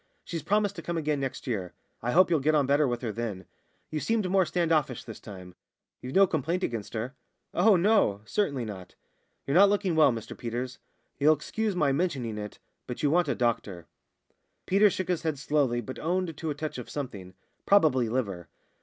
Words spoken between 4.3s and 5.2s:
stand offish this